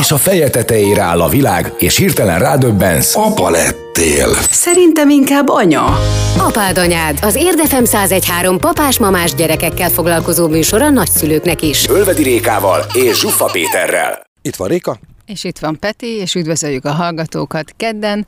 [0.00, 3.16] És a feje tetejére áll a világ, és hirtelen rádöbbensz.
[3.16, 4.28] Apa lettél.
[4.50, 5.98] Szerintem inkább anya.
[6.38, 11.88] Apád anyád, az Érdefem 1013 papás-mamás gyerekekkel foglalkozó műsor a nagyszülőknek is.
[11.88, 14.26] Ölvedi Rékával és Zsuffa Péterrel.
[14.42, 14.98] Itt van Réka.
[15.26, 18.26] És itt van Peti, és üdvözöljük a hallgatókat kedden,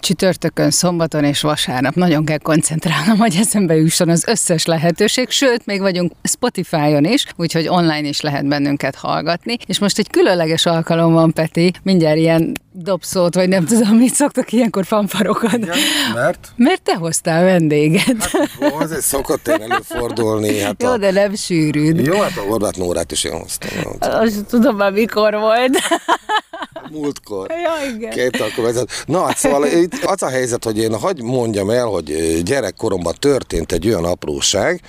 [0.00, 1.94] csütörtökön, szombaton és vasárnap.
[1.94, 7.68] Nagyon kell koncentrálnom, hogy eszembe jusson az összes lehetőség, sőt, még vagyunk Spotify-on is, úgyhogy
[7.68, 9.56] online is lehet bennünket hallgatni.
[9.66, 14.52] És most egy különleges alkalom van, Peti, mindjárt ilyen dobszót, vagy nem tudom, mit szoktak
[14.52, 15.56] ilyenkor fanfarokat.
[15.56, 15.76] Igen,
[16.14, 16.52] mert?
[16.56, 18.24] Mert te hoztál vendéget.
[18.24, 20.60] Hát, ó, azért szokott én előfordulni.
[20.60, 20.96] Hát Jó, a...
[20.96, 22.06] de nem sűrűd.
[22.06, 23.70] Jó, hát a Horváth Nórát is én hoztam.
[24.00, 25.78] Azt tudom már mikor volt.
[26.90, 27.50] Múltkor.
[27.68, 28.10] Ja, igen.
[28.10, 28.90] Két vezet.
[29.06, 33.72] Na, hát szóval itt az a helyzet, hogy én hagy mondjam el, hogy gyerekkoromban történt
[33.72, 34.80] egy olyan apróság,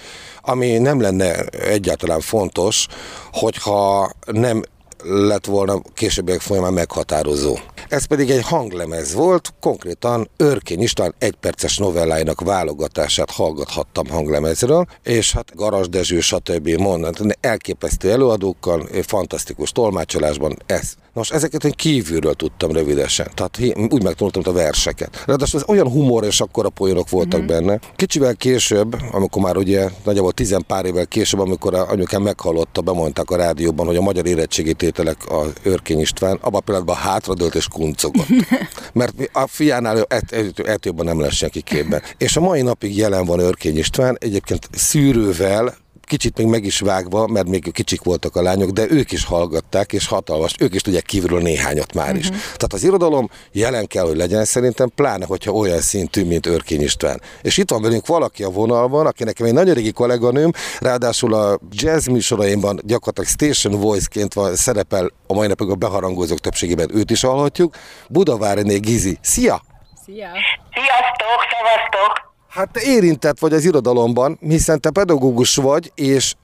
[0.41, 2.87] ami nem lenne egyáltalán fontos,
[3.31, 4.61] hogyha nem
[5.03, 7.57] lett volna későbbiek folyamán meghatározó.
[7.89, 15.55] Ez pedig egy hanglemez volt, konkrétan Örkény István egyperces novelláinak válogatását hallgathattam hanglemezről, és hát
[15.55, 16.69] Garas Dezső, stb.
[16.69, 20.93] mondat, elképesztő előadókkal, fantasztikus tolmácsolásban ez.
[21.19, 25.23] Nos, ezeket én kívülről tudtam rövidesen, tehát úgy megtanultam a verseket.
[25.25, 27.47] Ráadásul ez olyan humor és akkora poénok voltak mm-hmm.
[27.47, 27.79] benne.
[27.95, 33.29] Kicsivel később, amikor már ugye nagyjából tizen pár évvel később, amikor a anyukám meghallotta, bemondták
[33.29, 37.67] a rádióban, hogy a magyar érettségi tételek a Örkény István, abban a pillanatban hátradőlt és
[37.67, 38.27] kuncogott.
[38.93, 42.01] Mert a fiánál et, et, et jobban nem lesz senki képben.
[42.17, 45.77] És a mai napig jelen van Örkény István, egyébként szűrővel,
[46.09, 49.93] kicsit még meg is vágva, mert még kicsik voltak a lányok, de ők is hallgatták,
[49.93, 52.27] és hatalmas, ők is tudják kívülről néhányat már is.
[52.27, 52.43] Uh-huh.
[52.43, 57.21] Tehát az irodalom jelen kell, hogy legyen szerintem, pláne, hogyha olyan szintű, mint Örkény István.
[57.41, 61.59] És itt van velünk valaki a vonalban, aki nekem egy nagyon régi kolléganőm, ráadásul a
[61.69, 67.21] jazz műsoraimban gyakorlatilag station voice-ként van, szerepel a mai napig a beharangozók többségében őt is
[67.21, 67.75] hallhatjuk.
[68.09, 69.17] Budaváriné Gizi.
[69.21, 69.61] Szia!
[70.05, 70.31] Szia!
[70.73, 72.28] Sziasztok, szevasztok!
[72.49, 76.35] Hát te érintett vagy az irodalomban, hiszen te pedagógus vagy, és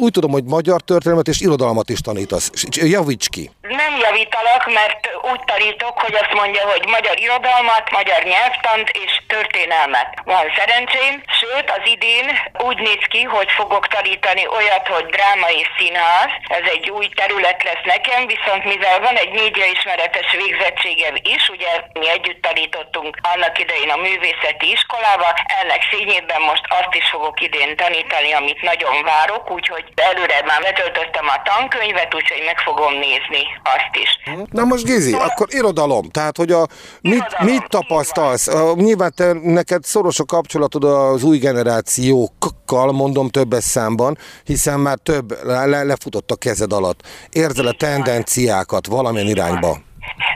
[0.00, 2.50] úgy tudom, hogy magyar történelmet és irodalmat is tanítasz.
[2.70, 3.50] Javíts ki!
[3.82, 5.00] Nem javítalak, mert
[5.32, 10.08] úgy tanítok, hogy azt mondja, hogy magyar irodalmat, magyar nyelvtant és történelmet.
[10.24, 12.26] Van szerencsém, sőt az idén
[12.68, 16.30] úgy néz ki, hogy fogok tanítani olyat, hogy dráma és színház.
[16.58, 21.70] Ez egy új terület lesz nekem, viszont mivel van egy médiaismeretes végzettségem is, ugye
[22.00, 25.28] mi együtt tanítottunk annak idején a művészeti iskolába,
[25.60, 31.26] ennek színjében most azt is fogok idén tanítani, amit nagyon várok, úgyhogy előre már betöltöttem
[31.26, 33.42] a tankönyvet, úgyhogy meg fogom nézni
[33.74, 34.10] azt is.
[34.50, 36.10] Na most Gizi, akkor irodalom.
[36.10, 36.66] Tehát, hogy a,
[37.00, 38.46] mit, Irodalom, mit tapasztalsz?
[38.48, 44.98] A, nyilván te, neked szoros a kapcsolatod az új generációkkal, mondom többes számban, hiszen már
[45.02, 47.00] több le, le- lefutott a kezed alatt.
[47.30, 49.76] Érzel a tendenciákat valamilyen irányba?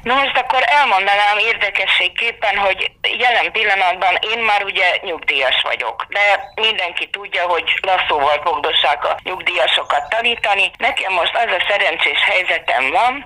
[0.03, 7.09] Na most akkor elmondanám érdekességképpen, hogy jelen pillanatban én már ugye nyugdíjas vagyok, de mindenki
[7.11, 10.71] tudja, hogy lasszóval fogdossák a nyugdíjasokat tanítani.
[10.79, 13.25] Nekem most az a szerencsés helyzetem van,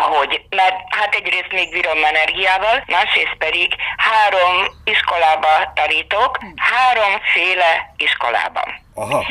[0.00, 8.84] hogy, mert hát egyrészt még bírom energiával, másrészt pedig három iskolába tanítok, háromféle iskolában.
[8.94, 9.24] Aha.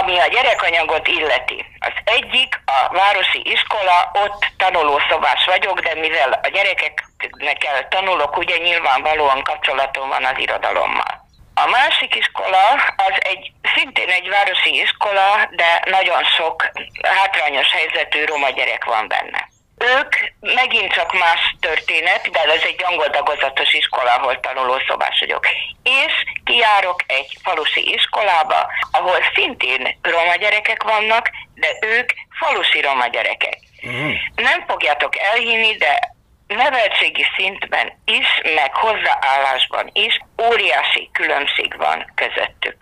[0.00, 1.64] Ami a gyerekanyagot illeti.
[1.78, 9.42] Az egyik, a városi iskola, ott tanulószobás vagyok, de mivel a gyerekeknek tanulok, ugye nyilvánvalóan
[9.42, 11.28] kapcsolatom van az irodalommal.
[11.54, 16.70] A másik iskola az egy szintén egy városi iskola, de nagyon sok
[17.02, 19.48] hátrányos helyzetű roma gyerek van benne.
[19.80, 25.46] Ők megint csak más történet, de ez egy angol tagozatos iskola, ahol tanulószobás vagyok.
[25.82, 26.12] És
[26.44, 33.58] kijárok egy falusi iskolába, ahol szintén roma gyerekek vannak, de ők falusi roma gyerekek.
[33.82, 34.12] Uh-huh.
[34.34, 36.14] Nem fogjátok elhinni, de
[36.46, 42.76] neveltségi szintben is, meg hozzáállásban is óriási különbség van közöttük.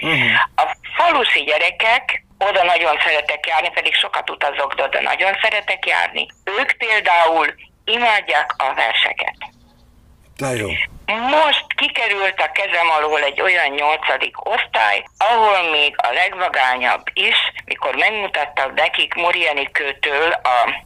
[0.00, 0.32] Uh-huh.
[0.56, 6.26] A falusi gyerekek oda nagyon szeretek járni, pedig sokat utazok, de oda nagyon szeretek járni.
[6.58, 7.54] Ők például
[7.84, 9.36] imádják a verseket.
[10.36, 10.68] De jó.
[11.06, 17.94] Most kikerült a kezem alól egy olyan nyolcadik osztály, ahol még a legvagányabb is, mikor
[17.94, 20.84] megmutattam nekik Moriani Kőtől a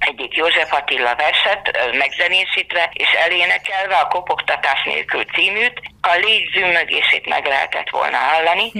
[0.00, 7.46] egyik József Attila verset megzenésítve és elénekelve a Kopogtatás nélkül címűt, a légy zümmögését meg
[7.46, 8.70] lehetett volna hallani,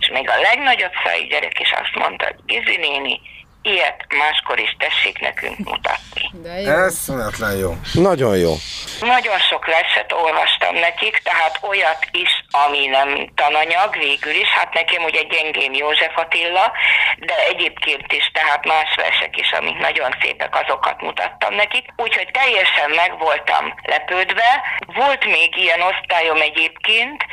[0.00, 3.20] és még a legnagyobb szájú gyerek is azt mondta, hogy Gizi néni,
[3.64, 6.30] ilyet máskor is tessék nekünk mutatni.
[6.32, 6.70] De jó.
[6.70, 7.70] Eszméletlen jó.
[7.92, 8.52] Nagyon jó.
[9.00, 14.48] Nagyon sok verset olvastam nekik, tehát olyat is, ami nem tananyag végül is.
[14.48, 16.72] Hát nekem ugye gyengém József Attila,
[17.18, 21.84] de egyébként is, tehát más versek is, amik nagyon szépek, azokat mutattam nekik.
[21.96, 24.62] Úgyhogy teljesen meg voltam lepődve.
[24.86, 27.24] Volt még ilyen osztályom egyébként,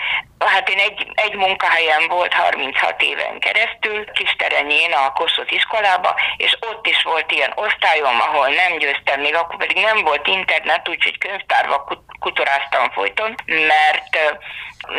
[0.45, 6.88] Hát én egy, egy munkahelyen volt 36 éven keresztül, Kisterenyén a Kossuth iskolába, és ott
[6.88, 11.88] is volt ilyen osztályom, ahol nem győztem, még akkor pedig nem volt internet, úgyhogy könyvtárba
[12.20, 14.38] kutoráztam folyton, mert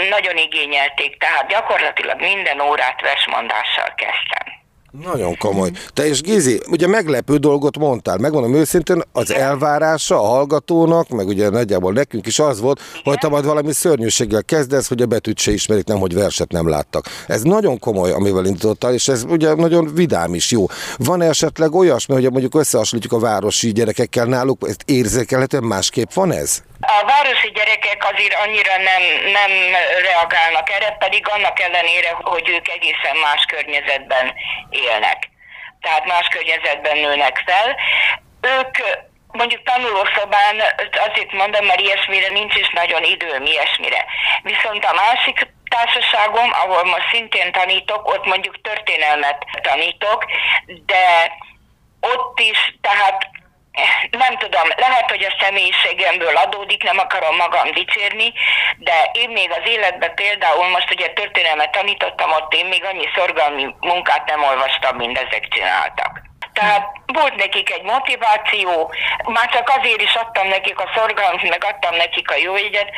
[0.08, 4.61] nagyon igényelték, tehát gyakorlatilag minden órát versmondással kezdtem.
[5.00, 5.70] Nagyon komoly.
[5.92, 11.50] Te és Gizi, ugye meglepő dolgot mondtál, megmondom őszintén, az elvárása a hallgatónak, meg ugye
[11.50, 13.02] nagyjából nekünk is az volt, Igen.
[13.04, 16.68] hogy te majd valami szörnyűséggel kezdesz, hogy a betűt se ismerik, nem, hogy verset nem
[16.68, 17.04] láttak.
[17.26, 20.66] Ez nagyon komoly, amivel indítottál, és ez ugye nagyon vidám is jó.
[20.96, 26.32] Van -e esetleg olyasmi, hogy mondjuk összehasonlítjuk a városi gyerekekkel náluk, ezt érzékelhetően másképp van
[26.32, 26.62] ez?
[26.86, 29.02] A városi gyerekek azért annyira nem,
[29.32, 29.50] nem
[30.02, 34.34] reagálnak erre, pedig annak ellenére, hogy ők egészen más környezetben
[34.70, 35.30] élnek.
[35.80, 37.76] Tehát más környezetben nőnek fel.
[38.40, 38.76] Ők
[39.26, 40.62] mondjuk tanulószobán
[41.08, 44.04] azért mondom, mert ilyesmire nincs is nagyon időm ilyesmire.
[44.42, 50.24] Viszont a másik társaságom, ahol most szintén tanítok, ott mondjuk történelmet tanítok,
[50.86, 51.36] de
[52.00, 53.30] ott is, tehát
[54.10, 58.32] nem tudom, lehet, hogy a személyiségemből adódik, nem akarom magam dicsérni,
[58.78, 63.74] de én még az életben például most ugye történelmet tanítottam, ott én még annyi szorgalmi
[63.80, 66.20] munkát nem olvastam, mint ezek csináltak.
[66.52, 71.94] Tehát volt nekik egy motiváció, már csak azért is adtam nekik a szorgalmat, meg adtam
[71.96, 72.90] nekik a jó jegyet,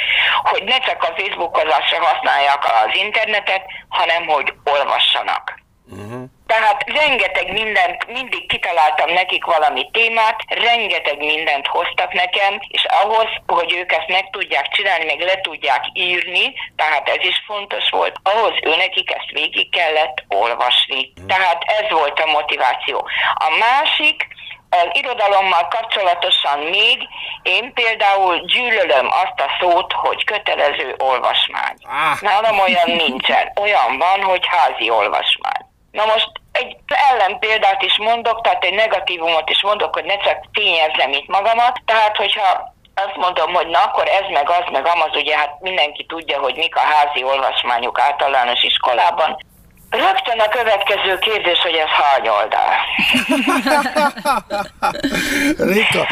[0.43, 5.63] hogy ne csak a Facebookozásra használják az internetet, hanem hogy olvassanak.
[5.91, 6.25] Uh-huh.
[6.47, 13.73] Tehát rengeteg mindent, mindig kitaláltam nekik valami témát, rengeteg mindent hoztak nekem, és ahhoz, hogy
[13.73, 18.53] ők ezt meg tudják csinálni, meg le tudják írni, tehát ez is fontos volt, ahhoz
[18.63, 21.13] őnekik ezt végig kellett olvasni.
[21.27, 23.09] Tehát ez volt a motiváció.
[23.35, 24.27] A másik,
[24.71, 27.09] az irodalommal kapcsolatosan még
[27.43, 31.77] én például gyűlölöm azt a szót, hogy kötelező olvasmány.
[31.83, 32.21] Ah.
[32.21, 33.53] Nálam olyan nincsen.
[33.61, 35.73] Olyan van, hogy házi olvasmány.
[35.99, 36.77] Na most egy
[37.11, 41.81] ellenpéldát is mondok, tehát egy negatívumot is mondok, hogy ne csak tényezzem itt magamat.
[41.85, 46.05] Tehát, hogyha azt mondom, hogy na akkor ez meg az meg amaz, ugye hát mindenki
[46.05, 49.37] tudja, hogy mik a házi olvasmányok általános iskolában.
[49.91, 52.73] Rögtön a következő kérdés, hogy ez hány oldal.
[55.73, 56.07] Réka,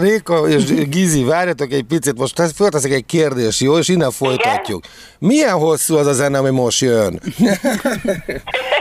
[0.00, 3.78] Réka és Gizi, várjatok egy picit, most fölteszek egy kérdést, jó?
[3.78, 4.84] És innen folytatjuk.
[4.84, 4.96] Igen?
[5.18, 7.20] Milyen hosszú az a zene, ami most jön?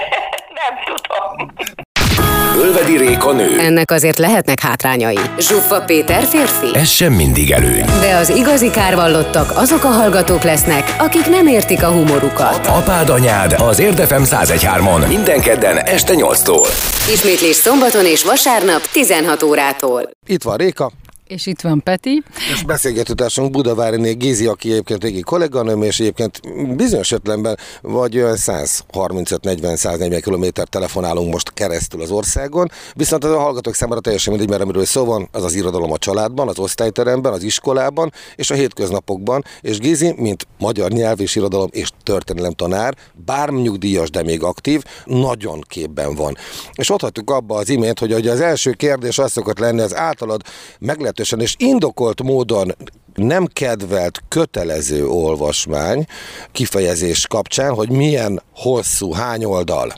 [2.58, 3.60] Ölvedi Réka nő.
[3.60, 5.20] Ennek azért lehetnek hátrányai.
[5.40, 6.76] Zsuffa Péter férfi.
[6.78, 7.86] Ez sem mindig előny.
[8.02, 12.68] De az igazi kárvallottak azok a hallgatók lesznek, akik nem értik a humorukat.
[12.68, 16.68] Apád anyád az Érdefem 1013-on minden kedden este 8-tól.
[17.14, 20.10] Ismétlés szombaton és vasárnap 16 órától.
[20.28, 20.92] Itt van Réka,
[21.28, 22.24] és itt van Peti.
[22.54, 26.42] És beszélgetőtársunk Budaváriné Gézi, aki egyébként régi kolléganőm, és egyébként
[26.76, 34.00] bizonyos ötlenben vagy 135-40-140 km telefonálunk most keresztül az országon, viszont az a hallgatók számára
[34.00, 38.12] teljesen mindegy, mert amiről szó van, az az irodalom a családban, az osztályteremben, az iskolában
[38.36, 44.10] és a hétköznapokban, és Gézi, mint magyar nyelv és irodalom és történelem tanár, bár nyugdíjas,
[44.10, 46.38] de még aktív, nagyon képben van.
[46.74, 50.42] És ott abba az imént, hogy az első kérdés az szokott lenni, az általad
[50.80, 52.76] meg meglehetősen és indokolt módon
[53.14, 56.06] nem kedvelt kötelező olvasmány
[56.52, 59.94] kifejezés kapcsán, hogy milyen hosszú, hány oldal.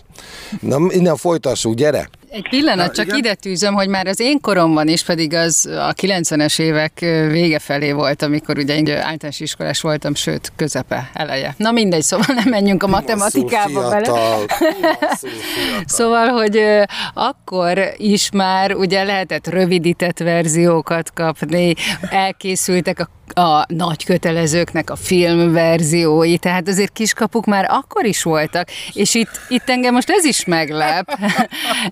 [0.61, 2.09] Na, innen folytassuk, gyere!
[2.29, 3.17] Egy pillanat, Na, csak igen?
[3.17, 7.91] ide tűzöm, hogy már az én koromban is, pedig az a 90-es évek vége felé
[7.91, 11.53] volt, amikor ugye én általános iskolás voltam, sőt, közepe, eleje.
[11.57, 14.39] Na mindegy, szóval nem menjünk a matematikába bele.
[15.85, 16.61] szóval, hogy
[17.13, 21.73] akkor is már ugye lehetett rövidített verziókat kapni,
[22.09, 29.13] elkészültek a a nagy kötelezőknek a filmverziói, tehát azért kiskapuk már akkor is voltak, és
[29.13, 31.19] itt, itt engem most ez is meglep,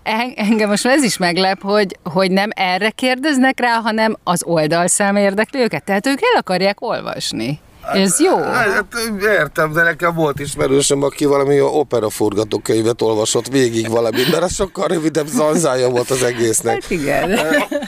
[0.35, 5.59] engem most ez is meglep, hogy, hogy nem erre kérdeznek rá, hanem az oldalszám érdekli
[5.59, 7.59] őket, tehát ők el akarják olvasni.
[7.93, 8.41] Ez jó.
[8.41, 8.85] Hát,
[9.21, 14.87] értem, de nekem volt ismerősöm, aki valami opera forgatókönyvet olvasott végig valami, mert az sokkal
[14.87, 16.81] rövidebb zanzája volt az egésznek.
[16.81, 17.39] Hát igen.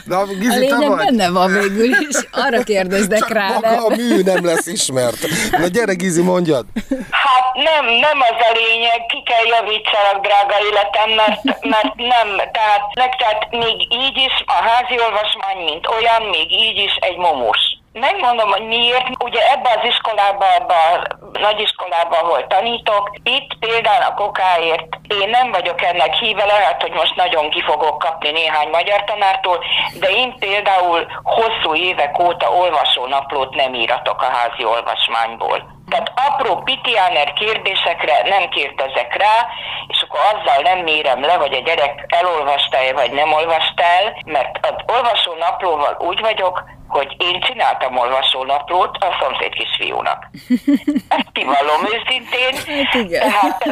[0.04, 2.16] Na, Gizi, a lényeg benne van végül is.
[2.30, 3.48] Arra kérdeznek Csak rá.
[3.48, 3.84] Maga nem?
[3.84, 5.18] a mű nem lesz ismert.
[5.50, 6.66] Na gyere Gizi, mondjad.
[7.10, 12.82] Hát nem, nem az a lényeg, ki kell javítsanak, drága életem, mert, mert nem, tehát,
[13.20, 17.77] tehát még így is a házi olvasmány, mint olyan, még így is egy momus.
[17.92, 19.22] Megmondom, hogy miért.
[19.24, 21.06] Ugye ebbe az iskolába, ebbe a
[21.38, 27.16] nagyiskolába, ahol tanítok, itt például a kokáért én nem vagyok ennek híve, lehet, hogy most
[27.16, 29.64] nagyon ki fogok kapni néhány magyar tanártól,
[30.00, 35.77] de én például hosszú évek óta olvasónaplót nem íratok a házi olvasmányból.
[35.88, 39.46] Tehát apró pitiáner kérdésekre nem kérdezek rá,
[39.88, 44.66] és akkor azzal nem mérem le, hogy a gyerek elolvasta-e vagy nem olvasta el, mert
[44.66, 50.30] az olvasó naplóval úgy vagyok, hogy én csináltam olvasónaplót a szomszéd kisfiúnak.
[51.16, 52.54] Ezt kivallom őszintén.
[52.54, 53.30] Hát igen.
[53.30, 53.64] Tehát,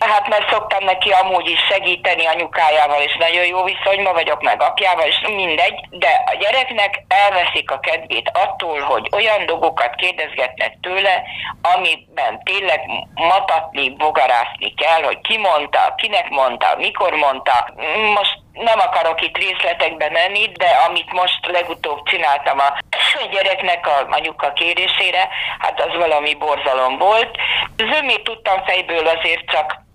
[0.00, 5.06] hát mert szoktam neki amúgy is segíteni anyukájával, és nagyon jó viszonyban vagyok, meg apjával,
[5.06, 11.22] és mindegy, de a gyereknek elveszik a kedvét attól, hogy olyan dolgokat kérdezgetnek tőle,
[11.74, 12.80] amiben tényleg
[13.14, 17.74] matatni, bogarászni kell, hogy ki mondta, kinek mondta, mikor mondta.
[18.14, 22.78] Most nem akarok itt részletekbe menni, de amit most legutóbb csináltam a
[23.30, 27.36] gyereknek a anyuka kérésére, hát az valami borzalom volt.
[27.76, 29.88] Zömét tudtam fejből azért csak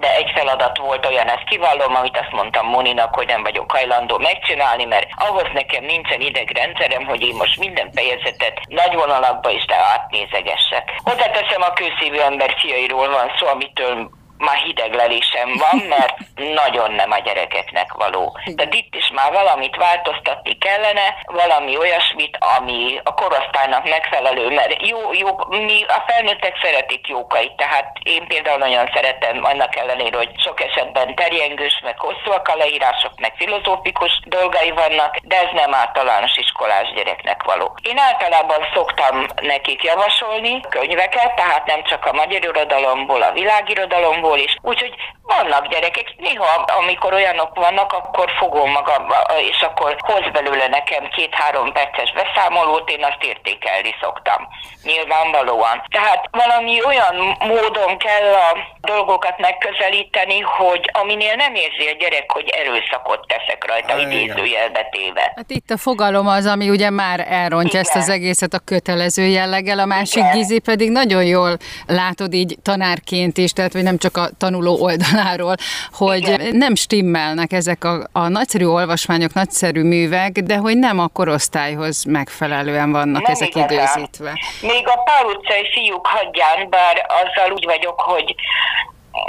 [0.00, 4.18] de egy feladat volt olyan, ezt kivallom, amit azt mondtam Moninak, hogy nem vagyok hajlandó
[4.18, 11.00] megcsinálni, mert ahhoz nekem nincsen idegrendszerem, hogy én most minden fejezetet nagy vonalakba is átnézegessek.
[11.04, 14.10] Hozzáteszem a kőszívű ember fiairól van szó, amitől
[14.44, 16.14] már hideglelésem van, mert
[16.54, 18.38] nagyon nem a gyerekeknek való.
[18.54, 25.12] De itt is már valamit változtatni kellene, valami olyasmit, ami a korosztálynak megfelelő, mert jó,
[25.12, 30.60] jó, mi a felnőttek szeretik jókait, tehát én például nagyon szeretem, annak ellenére, hogy sok
[30.60, 36.92] esetben terjengős, meg hosszúak a leírások, meg filozófikus dolgai vannak, de ez nem általános iskolás
[36.94, 37.76] gyereknek való.
[37.82, 44.38] Én általában szoktam nekik javasolni könyveket, tehát nem csak a magyar irodalomból, a világirodalomból, máshol
[44.38, 44.56] is.
[44.62, 49.06] Úgyhogy vannak gyerekek, néha amikor olyanok vannak, akkor fogom magam,
[49.50, 54.48] és akkor hoz belőle nekem két-három perces beszámolót, én azt értékelni szoktam.
[54.82, 55.82] Nyilvánvalóan.
[55.90, 62.48] Tehát valami olyan módon kell a dolgokat megközelíteni, hogy aminél nem érzi a gyerek, hogy
[62.48, 65.32] erőszakot teszek rajta, idézőjelbe téve.
[65.36, 67.80] Hát itt a fogalom az, ami ugye már elrontja Igen.
[67.80, 70.30] ezt az egészet a kötelező jelleggel, a másik Igen.
[70.30, 75.54] Gizi pedig nagyon jól látod így tanárként is, tehát hogy nem csak a tanuló oldaláról,
[75.92, 76.56] hogy Igen.
[76.56, 82.92] nem stimmelnek ezek a, a nagyszerű olvasmányok, nagyszerű művek, de hogy nem a korosztályhoz megfelelően
[82.92, 83.70] vannak nem ezek igazán.
[83.72, 84.32] időzítve.
[84.60, 88.34] Még a Pál utcai fiúk hagyján, bár azzal úgy vagyok, hogy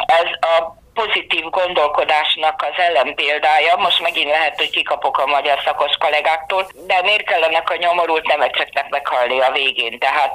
[0.06, 3.76] ez a pozitív gondolkodásnak az ellenpéldája.
[3.76, 8.90] Most megint lehet, hogy kikapok a magyar szakos kollégáktól, de miért kellene a nyomorult nemecseknek
[8.90, 10.00] meghalni a végén?
[10.00, 10.34] Tehát,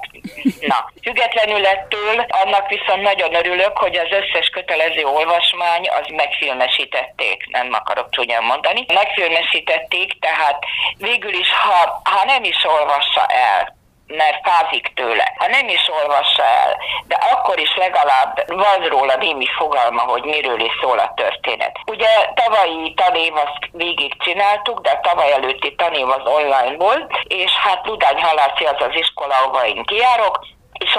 [0.61, 7.69] na, függetlenül ettől, annak viszont nagyon örülök, hogy az összes kötelező olvasmány az megfilmesítették, nem
[7.73, 8.85] akarok csúnyán mondani.
[8.95, 10.59] Megfilmesítették, tehát
[10.99, 13.79] végül is, ha, ha nem is olvassa el,
[14.17, 15.33] mert fázik tőle.
[15.37, 16.77] Ha nem is olvassa el,
[17.07, 21.79] de akkor is legalább van róla némi fogalma, hogy miről is szól a történet.
[21.87, 27.53] Ugye tavalyi tanév azt végig csináltuk, de a tavaly előtti tanév az online volt, és
[27.53, 30.39] hát Ludány Halászi az az iskola, ahova én kijárok,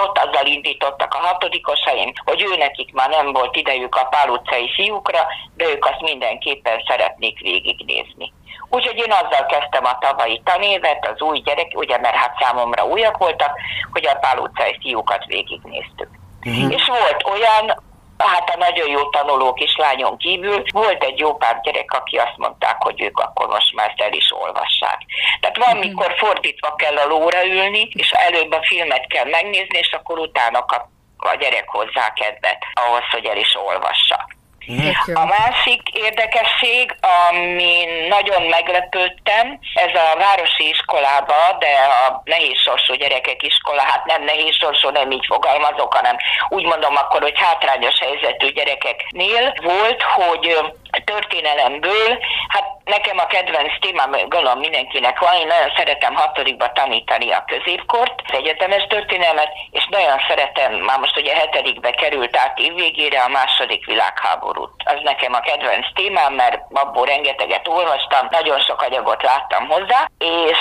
[0.04, 4.70] ott azzal indítottak a hatodikosaim, hogy ő nekik már nem volt idejük a Pál utcai
[4.76, 8.34] fiúkra, de ők azt mindenképpen szeretnék végignézni.
[8.70, 13.18] Úgyhogy én azzal kezdtem a tavalyi tanévet, az új gyerek, ugye mert hát számomra újak
[13.18, 13.60] voltak,
[13.92, 16.10] hogy a Pál utcai fiúkat végignéztük.
[16.46, 16.74] Uh-huh.
[16.74, 17.84] És volt olyan,
[18.28, 22.76] hát a nagyon jó tanuló kislányon kívül volt egy jó pár gyerek, aki azt mondták,
[22.80, 25.00] hogy ők akkor most már el is olvassák.
[25.40, 25.86] Tehát van, uh-huh.
[25.86, 30.66] mikor fordítva kell a lóra ülni, és előbb a filmet kell megnézni, és akkor utána
[30.66, 30.86] kap
[31.18, 34.28] a gyerek hozzá kedvet ahhoz, hogy el is olvassa.
[35.14, 36.96] A másik érdekesség,
[37.30, 41.68] ami nagyon meglepődtem, ez a városi iskolába, de
[42.06, 46.18] a nehéz sorsú gyerekek iskola, hát nem nehéz sorsú, nem így fogalmazok, hanem
[46.50, 50.58] úgy mondom akkor, hogy hátrányos helyzetű gyerekeknél volt, hogy
[51.06, 57.46] történelemből, hát nekem a kedvenc témám, gondolom mindenkinek van, én nagyon szeretem hatodikba tanítani a
[57.48, 63.28] középkort, az egyetemes történelmet, és nagyon szeretem, már most ugye hetedikbe került át évvégére a
[63.28, 64.72] második világháborút.
[64.86, 70.58] Az nekem a kedvenc témám, mert abból rengeteget olvastam, nagyon sok anyagot láttam hozzá, és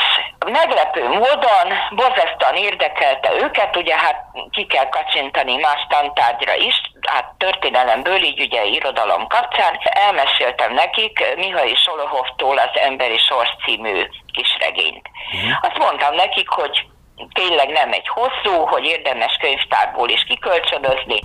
[0.46, 6.80] meglepő módon borzasztóan érdekelte őket, ugye hát ki kell kacsintani más tantárgyra is,
[7.10, 15.08] hát történelemből, így ugye irodalom kapcsán, elmeséltem nekik Mihai Solohovtól az Emberi Sors című kisregényt.
[15.32, 15.58] Uh-huh.
[15.60, 16.86] Azt mondtam nekik, hogy
[17.32, 21.20] tényleg nem egy hosszú, hogy érdemes könyvtárból is kikölcsönözni.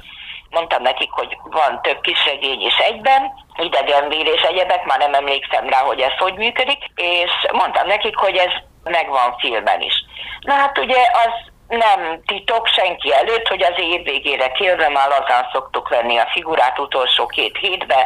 [0.50, 5.80] Mondtam nekik, hogy van több kisregény is egyben, idegenvír és egyebek, már nem emlékszem rá,
[5.80, 8.52] hogy ez hogy működik, és mondtam nekik, hogy ez
[8.84, 9.94] megvan filmen is.
[10.40, 15.50] Na hát ugye az nem titok senki előtt, hogy az év végére kérve már azán
[15.52, 18.06] szoktuk venni a figurát utolsó két hétbe,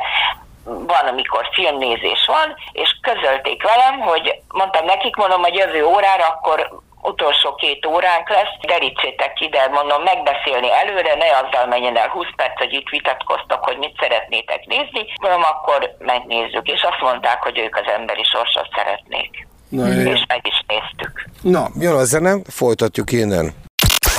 [0.63, 6.69] van, amikor filmnézés van, és közölték velem, hogy mondtam nekik, mondom, hogy jövő órára akkor
[7.01, 12.57] utolsó két óránk lesz, derítsétek ide, mondom, megbeszélni előre, ne azzal menjen el 20 perc,
[12.57, 17.75] hogy itt vitatkoztak, hogy mit szeretnétek nézni, mondom, akkor megnézzük, és azt mondták, hogy ők
[17.75, 19.47] az emberi sorsot szeretnék.
[19.69, 21.29] Na, és meg is néztük.
[21.41, 23.53] Na, jön a zene, folytatjuk innen.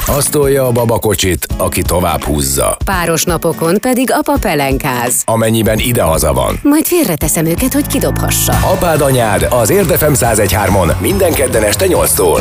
[0.07, 2.77] Azt tolja a babakocsit, aki tovább húzza.
[2.85, 5.23] Páros napokon pedig apa pelenkáz.
[5.25, 6.59] Amennyiben idehaza van.
[6.63, 8.53] Majd félreteszem őket, hogy kidobhassa.
[8.53, 12.41] Apád anyád az Érdefem 1013-on minden kedden este 8-tól.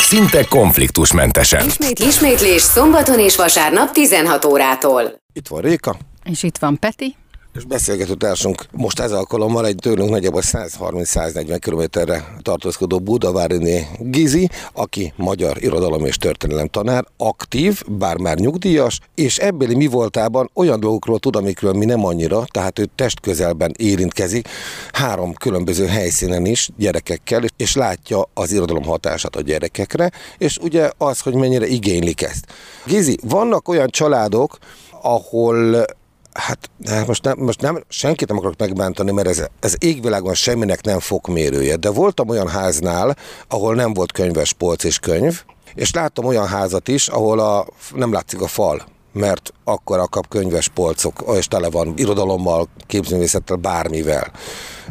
[0.00, 1.66] Szinte konfliktusmentesen.
[1.66, 5.02] Ismét, ismétlés szombaton és vasárnap 16 órától.
[5.32, 5.96] Itt van Réka.
[6.24, 7.16] És itt van Peti
[7.54, 15.12] és beszélgető társunk most ez alkalommal egy tőlünk nagyjából 130-140 kilométerre tartózkodó Budaváriné Gizi, aki
[15.16, 21.18] magyar irodalom és történelem tanár, aktív, bár már nyugdíjas, és ebbéli mi voltában olyan dolgokról
[21.18, 24.48] tud, amikről mi nem annyira, tehát ő testközelben érintkezik,
[24.92, 31.20] három különböző helyszínen is gyerekekkel, és látja az irodalom hatását a gyerekekre, és ugye az,
[31.20, 32.46] hogy mennyire igénylik ezt.
[32.86, 34.58] Gizi, vannak olyan családok,
[35.02, 35.84] ahol
[36.32, 40.82] Hát, hát most, nem, most nem, senkit nem akarok megbántani, mert ez, ez égvilágon semminek
[40.82, 43.16] nem fokmérője, de voltam olyan háznál,
[43.48, 45.42] ahol nem volt könyves polc és könyv,
[45.74, 50.28] és láttam olyan házat is, ahol a, nem látszik a fal, mert akkor a kap
[50.28, 54.32] könyves polcok, és tele van irodalommal, képzőművészettel, bármivel.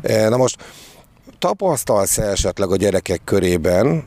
[0.01, 0.57] E, na most
[1.39, 4.03] tapasztalsz esetleg a gyerekek körében,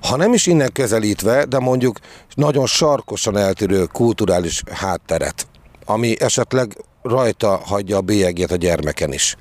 [0.00, 1.98] ha nem is innen közelítve, de mondjuk
[2.34, 5.46] nagyon sarkosan eltérő kulturális hátteret,
[5.88, 6.68] ami esetleg
[7.02, 9.36] rajta hagyja a bélyegét a gyermeken is.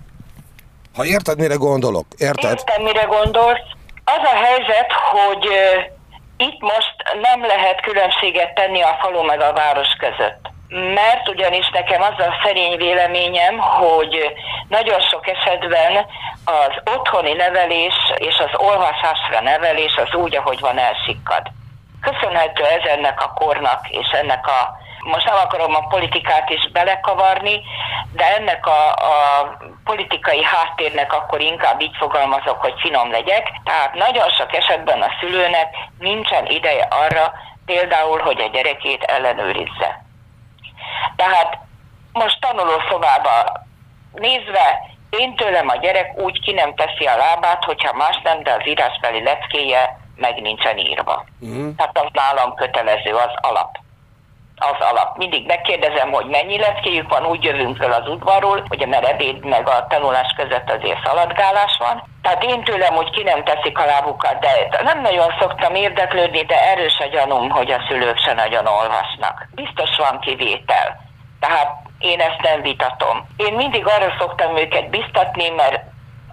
[0.96, 2.06] Ha érted, mire gondolok?
[2.18, 2.52] Érted?
[2.52, 3.68] Értem, mire gondolsz.
[4.04, 5.46] Az a helyzet, hogy
[6.38, 10.44] itt most nem lehet különbséget tenni a falu meg a város között.
[10.70, 14.16] Mert ugyanis nekem az a szerény véleményem, hogy
[14.70, 16.06] nagyon sok esetben
[16.46, 21.44] az otthoni nevelés és az olvasásra nevelés az úgy, ahogy van, elsikkad.
[22.02, 27.62] Köszönhető ez ennek a kornak és ennek a most nem akarom a politikát is belekavarni,
[28.12, 33.52] de ennek a, a politikai háttérnek akkor inkább így fogalmazok, hogy finom legyek.
[33.64, 37.34] Tehát nagyon sok esetben a szülőnek nincsen ideje arra,
[37.66, 40.06] például, hogy a gyerekét ellenőrizze.
[41.16, 41.58] Tehát
[42.12, 43.62] most tanulószobába
[44.12, 48.52] nézve, én tőlem a gyerek úgy ki nem teszi a lábát, hogyha más nem, de
[48.52, 51.26] az írásbeli leckéje meg nincsen írva.
[51.46, 51.76] Mm.
[51.76, 53.78] Tehát az nálam kötelező, az alap
[54.58, 55.18] az alap.
[55.18, 59.68] Mindig megkérdezem, hogy mennyi leckéjük van, úgy jövünk fel az udvarról, hogy a ebéd meg
[59.68, 62.04] a tanulás között azért szaladgálás van.
[62.22, 66.72] Tehát én tőlem hogy ki nem teszik a lábukat, de nem nagyon szoktam érdeklődni, de
[66.72, 69.48] erős a gyanúm, hogy a szülők se nagyon olvasnak.
[69.56, 71.06] Biztos van kivétel.
[71.40, 73.28] Tehát én ezt nem vitatom.
[73.38, 75.82] Én mindig arra szoktam őket biztatni, mert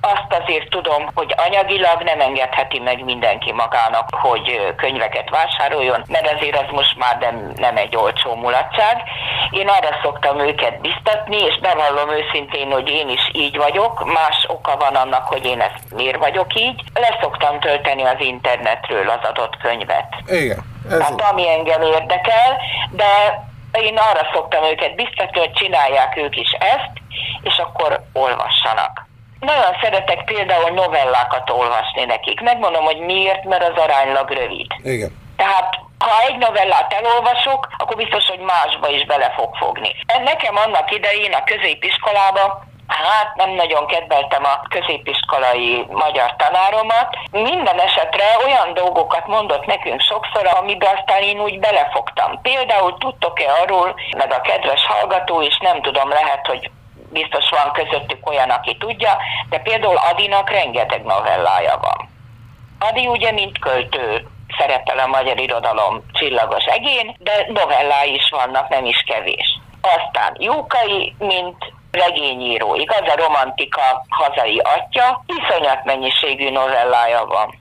[0.05, 6.57] azt azért tudom, hogy anyagilag nem engedheti meg mindenki magának, hogy könyveket vásároljon, mert azért
[6.57, 9.03] az most már nem, nem egy olcsó mulatság.
[9.51, 14.77] Én arra szoktam őket biztatni, és bevallom őszintén, hogy én is így vagyok, más oka
[14.77, 16.83] van annak, hogy én ezt miért vagyok így.
[16.95, 20.09] Leszoktam tölteni az internetről az adott könyvet.
[20.27, 20.73] Igen.
[20.91, 23.43] Ez Tehát ami engem érdekel, de
[23.81, 26.93] én arra szoktam őket biztatni, hogy csinálják ők is ezt,
[27.43, 29.13] és akkor olvassanak.
[29.45, 32.41] Nagyon szeretek például novellákat olvasni nekik.
[32.41, 34.67] Megmondom, hogy miért, mert az aránylag rövid.
[34.83, 35.23] Igen.
[35.37, 39.91] Tehát ha egy novellát elolvasok, akkor biztos, hogy másba is bele fog fogni.
[40.25, 47.17] Nekem annak idején a középiskolába Hát nem nagyon kedveltem a középiskolai magyar tanáromat.
[47.31, 52.41] Minden esetre olyan dolgokat mondott nekünk sokszor, amiben aztán én úgy belefogtam.
[52.43, 56.71] Például tudtok-e arról, meg a kedves hallgató is, nem tudom, lehet, hogy
[57.15, 59.17] biztos van közöttük olyan, aki tudja,
[59.49, 62.09] de például Adinak rengeteg novellája van.
[62.79, 68.85] Adi ugye, mint költő, szerepel a magyar irodalom csillagos egén, de novellái is vannak, nem
[68.85, 69.61] is kevés.
[69.81, 77.59] Aztán Jókai, mint regényíró, igaz, a romantika hazai atya, iszonyat mennyiségű novellája van.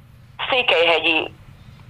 [0.49, 1.31] Székelyhegyi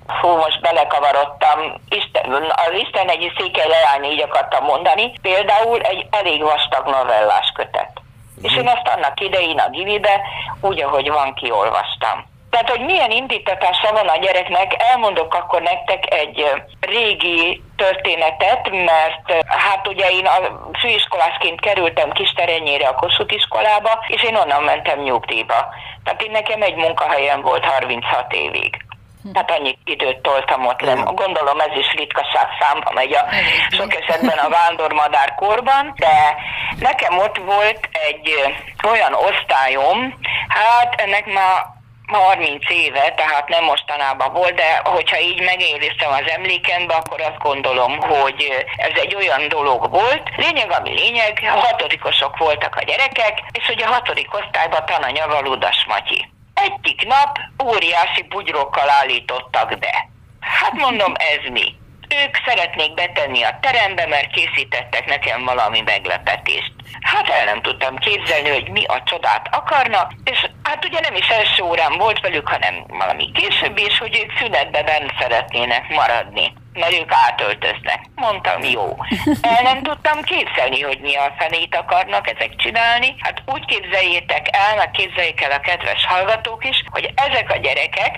[0.07, 1.81] Fú, most belekavarodtam.
[1.89, 5.11] Isten, az Isten egy székely leány, így akartam mondani.
[5.21, 7.91] Például egy elég vastag novellás kötet.
[7.93, 8.51] Uh-huh.
[8.51, 10.21] És én ezt annak idején a Givibe,
[10.61, 12.31] úgy, ahogy van, kiolvastam.
[12.53, 19.87] Tehát, hogy milyen indítatása van a gyereknek, elmondok akkor nektek egy régi történetet, mert hát
[19.87, 20.37] ugye én a
[20.79, 25.73] főiskolászként kerültem Kisterenyére a Kossuth iskolába, és én onnan mentem nyugdíjba.
[26.03, 28.85] Tehát én nekem egy munkahelyem volt 36 évig.
[29.33, 30.93] Hát annyi időt toltam ott le.
[30.93, 33.25] Gondolom ez is ritkaság számba megy a
[33.71, 36.35] sok esetben a vándormadár korban, de
[36.79, 38.53] nekem ott volt egy
[38.89, 41.65] olyan osztályom, hát ennek már
[42.07, 47.97] 30 éve, tehát nem mostanában volt, de hogyha így megéliztem az emlékembe, akkor azt gondolom,
[47.97, 50.29] hogy ez egy olyan dolog volt.
[50.35, 55.85] Lényeg, ami lényeg, a hatodikosok voltak a gyerekek, és hogy a hatodik osztályban tananya Valudas
[55.87, 56.32] Matyi.
[56.63, 60.07] Egyik nap óriási bugyrokkal állítottak be.
[60.39, 61.75] Hát mondom, ez mi?
[62.23, 66.73] Ők szeretnék betenni a terembe, mert készítettek nekem valami meglepetést.
[67.01, 71.27] Hát el nem tudtam képzelni, hogy mi a csodát akarnak, és hát ugye nem is
[71.27, 76.93] első órán volt velük, hanem valami később is, hogy ők szünetben bent szeretnének maradni mert
[76.93, 77.99] ők átöltöznek.
[78.15, 78.97] Mondtam, jó.
[79.41, 83.15] El nem tudtam képzelni, hogy mi a fenét akarnak ezek csinálni.
[83.19, 88.17] Hát úgy képzeljétek el, meg képzeljék el a kedves hallgatók is, hogy ezek a gyerekek,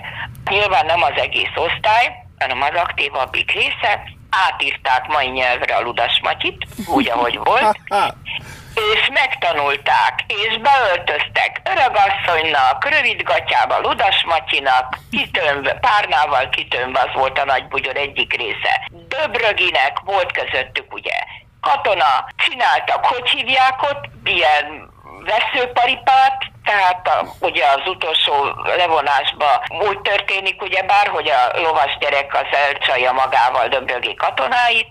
[0.50, 6.66] nyilván nem az egész osztály, hanem az aktívabbik része, átírták mai nyelvre a Ludas Matyit,
[6.86, 7.78] úgy, ahogy volt,
[8.76, 17.66] és megtanulták, és beöltöztek öregasszonynak, rövidgatjába Ludas Matyinak, kitömve, párnával kitömve, az volt a nagy
[17.68, 18.88] bugyor egyik része.
[19.08, 21.14] Döbröginek volt közöttük ugye
[21.60, 28.32] katona, csináltak, hogy hívják ott, ilyen veszőparipát, tehát a, ugye az utolsó
[28.76, 34.88] levonásban úgy történik, ugye bár, hogy a lovas gyerek az elcsalja magával döbrögi katonáit,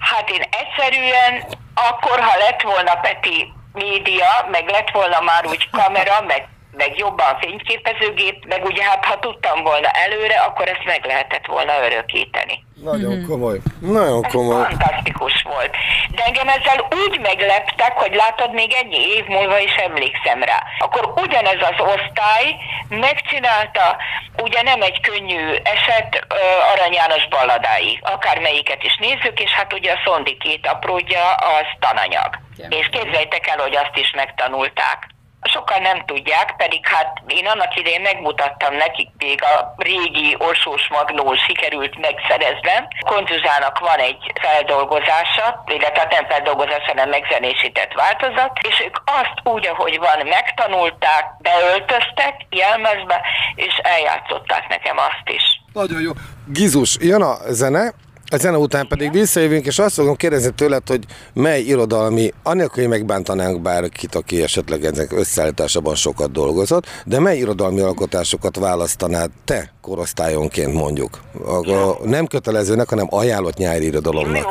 [0.00, 6.20] hát én egyszerűen akkor, ha lett volna Peti média, meg lett volna már úgy kamera,
[6.20, 11.46] meg meg jobban fényképezőgép, meg ugye hát ha tudtam volna előre, akkor ezt meg lehetett
[11.46, 12.64] volna örökíteni.
[12.82, 13.26] Nagyon mm-hmm.
[13.26, 13.58] komoly.
[13.80, 14.64] Nagyon Ez komoly.
[14.64, 15.76] Fantasztikus volt.
[16.10, 20.62] De engem ezzel úgy megleptek, hogy látod, még ennyi év múlva is emlékszem rá.
[20.78, 22.56] Akkor ugyanez az osztály
[22.88, 23.96] megcsinálta,
[24.42, 26.26] ugye nem egy könnyű eset,
[26.72, 27.98] Arany János balladái.
[28.02, 32.38] Akármelyiket is nézzük, és hát ugye a Szondi két apródja az tananyag.
[32.56, 32.72] Yeah.
[32.78, 35.08] És képzeljétek el, hogy azt is megtanulták
[35.42, 41.34] sokan nem tudják, pedig hát én annak idején megmutattam nekik, még a régi Orsós Magnó
[41.34, 42.88] sikerült megszereznem.
[43.06, 49.98] Kontuzának van egy feldolgozása, illetve nem feldolgozás, hanem megzenésített változat, és ők azt úgy, ahogy
[49.98, 53.20] van, megtanulták, beöltöztek jelmezbe,
[53.54, 55.42] és eljátszották nekem azt is.
[55.72, 56.12] Nagyon jó.
[56.46, 57.92] Gizus, jön a zene,
[58.30, 62.92] a zene után pedig visszajövünk, és azt fogom kérdezni tőled, hogy mely irodalmi, anélkül, hogy
[62.92, 70.74] megbántanánk bárkit, aki esetleg ennek összeállításában sokat dolgozott, de mely irodalmi alkotásokat választanád te korosztályonként
[70.74, 71.20] mondjuk?
[71.46, 74.46] A, a nem kötelezőnek, hanem ajánlott nyári irodalomnak.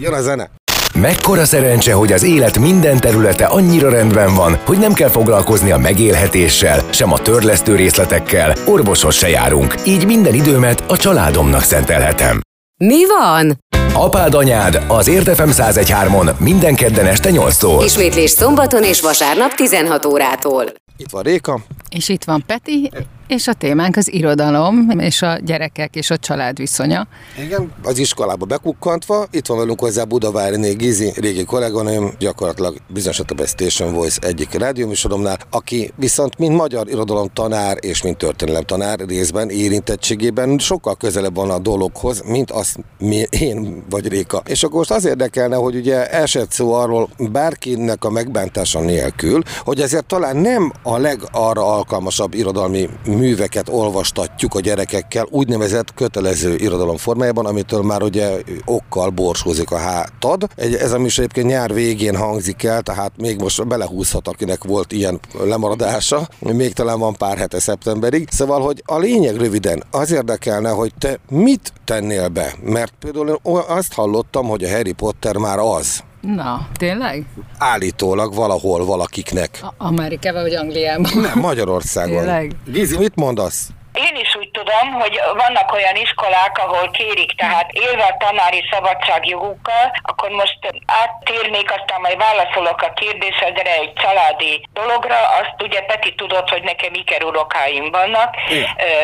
[0.00, 0.50] Jön a zene!
[0.94, 5.78] Mekkora szerencse, hogy az élet minden területe annyira rendben van, hogy nem kell foglalkozni a
[5.78, 12.40] megélhetéssel, sem a törlesztő részletekkel, orvoshoz se járunk, így minden időmet a családomnak szentelhetem.
[12.84, 13.58] Mi van?
[13.94, 17.82] Apád anyád az Értefem 1013-on minden kedden este 8-tól.
[17.84, 20.64] Ismétlés szombaton és vasárnap 16 órától.
[20.96, 21.60] Itt van Réka.
[21.90, 22.90] És itt van Peti,
[23.30, 27.06] és a témánk az irodalom, és a gyerekek és a család viszonya.
[27.44, 33.46] Igen, az iskolába bekukkantva, itt van velünk hozzá Budavári Gizi, régi kolléganőm, gyakorlatilag bizonyos a
[33.46, 39.50] Station Voice egyik rádióműsoromnál, aki viszont mint magyar irodalom tanár és mint történelem tanár részben
[39.50, 44.42] érintettségében sokkal közelebb van a dologhoz, mint azt mi, én vagy Réka.
[44.46, 49.80] És akkor most az érdekelne, hogy ugye esett szó arról bárkinek a megbántása nélkül, hogy
[49.80, 52.88] ezért talán nem a legarra alkalmasabb irodalmi
[53.20, 58.30] műveket olvastatjuk a gyerekekkel úgynevezett kötelező irodalom formájában, amitől már ugye
[58.64, 60.46] okkal borsózik a hátad.
[60.56, 64.92] Egy, ez a műsor egyébként nyár végén hangzik el, tehát még most belehúzhat, akinek volt
[64.92, 68.28] ilyen lemaradása, még talán van pár hete szeptemberig.
[68.30, 73.92] Szóval, hogy a lényeg röviden az érdekelne, hogy te mit tennél be, mert például azt
[73.92, 77.24] hallottam, hogy a Harry Potter már az, Na, tényleg?
[77.58, 79.58] Állítólag valahol valakiknek.
[79.62, 81.10] A- Amerikában vagy Angliában?
[81.20, 82.16] Nem, Magyarországon.
[82.16, 82.56] Tényleg?
[82.66, 83.68] Gizi, mit mondasz?
[83.92, 84.29] Én is
[84.60, 91.70] tudom, hogy vannak olyan iskolák, ahol kérik, tehát élve a tanári szabadságjogukkal, akkor most áttérnék,
[91.70, 95.16] aztán majd válaszolok a kérdésedre egy családi dologra.
[95.40, 98.36] Azt ugye Peti tudod, hogy nekem iker unokáim vannak,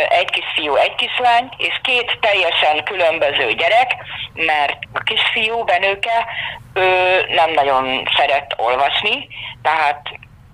[0.09, 3.91] egy kis fiú, egy kislány, és két teljesen különböző gyerek,
[4.35, 6.27] mert a kisfiú, Benőke,
[6.75, 6.89] ő
[7.29, 9.29] nem nagyon szeret olvasni,
[9.63, 10.01] tehát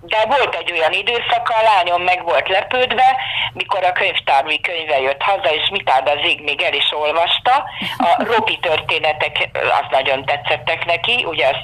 [0.05, 3.15] de volt egy olyan időszak, a lányom meg volt lepődve,
[3.53, 7.63] mikor a könyvtármi könyve jött haza, és mit áld az ég még el is olvasta.
[7.97, 11.57] A Robi történetek az nagyon tetszettek neki, ugye az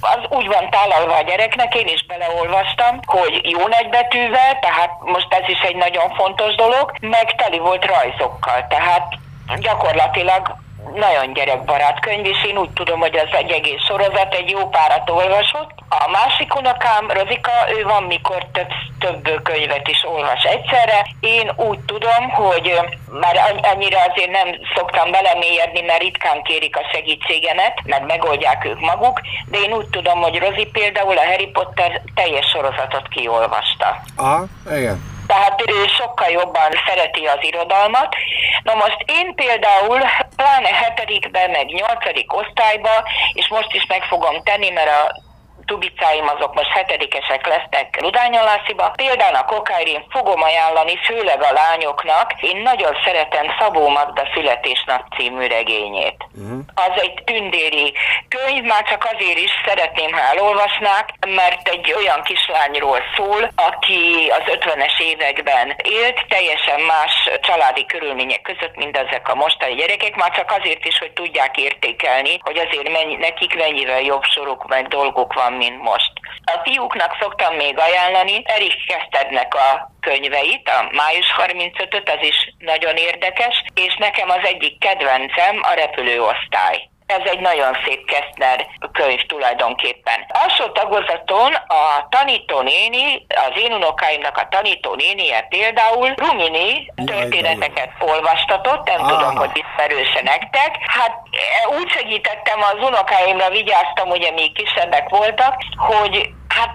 [0.00, 5.48] az úgy van tálalva a gyereknek, én is beleolvastam, hogy jó nagybetűvel, tehát most ez
[5.48, 9.14] is egy nagyon fontos dolog, meg teli volt rajzokkal, tehát
[9.58, 10.56] gyakorlatilag
[10.94, 15.10] nagyon gyerekbarát könyv, és én úgy tudom, hogy az egy egész sorozat, egy jó párat
[15.10, 15.70] olvasott.
[15.88, 21.06] A másik unokám, Rozika, ő van, mikor több, több könyvet is olvas egyszerre.
[21.20, 22.80] Én úgy tudom, hogy
[23.20, 29.20] már annyira azért nem szoktam belemélyedni, mert ritkán kérik a segítségemet, mert megoldják ők maguk,
[29.50, 34.02] de én úgy tudom, hogy Rozi például a Harry Potter teljes sorozatot kiolvasta.
[34.16, 38.14] Aha, igen tehát ő sokkal jobban szereti az irodalmat.
[38.62, 40.00] Na most én például
[40.40, 45.28] pláne hetedikben, meg nyolcadik osztályba, és most is meg fogom tenni, mert a
[45.70, 48.92] tubicáim azok most hetedikesek lesznek Rudányalásziba.
[49.02, 52.28] Például a kokairin fogom ajánlani, főleg a lányoknak.
[52.40, 56.18] Én nagyon szeretem Szabó Magda születésnap című regényét.
[56.34, 56.58] Uh-huh.
[56.74, 57.94] Az egy tündéri
[58.28, 64.44] könyv, már csak azért is szeretném, ha elolvasnák, mert egy olyan kislányról szól, aki az
[64.46, 70.54] 50-es években élt, teljesen más családi körülmények között, mint ezek a mostani gyerekek, már csak
[70.58, 75.52] azért is, hogy tudják értékelni, hogy azért mennyi, nekik mennyivel jobb soruk meg dolgok van,
[75.62, 76.12] mint most.
[76.54, 79.68] A fiúknak szoktam még ajánlani Erik Kesztednek a
[80.00, 86.78] könyveit, a május 35-öt, az is nagyon érdekes, és nekem az egyik kedvencem a repülőosztály.
[87.16, 90.26] Ez egy nagyon szép Keszner könyv tulajdonképpen.
[90.28, 99.08] Alsó tagozaton a tanítónéni, az én unokáimnak a tanítónénie például Rumini történeteket olvastatott, nem ah.
[99.08, 100.76] tudom, hogy ismerőse nektek.
[100.80, 106.70] Hát e, úgy segítettem az unokáimra, vigyáztam, ugye még kisebbek voltak, hogy hát